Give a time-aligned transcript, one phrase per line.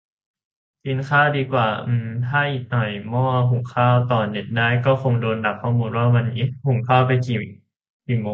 [0.85, 7.43] กินข้าวดีกว่า อืมม ถ้าอีกหน่อยหม้อหุงข้าวต่อเน็ตได้ก็คงโดนดักข้อมูลว่า วันนี้หุงข้าวกิน
[8.07, 8.29] กี่โมง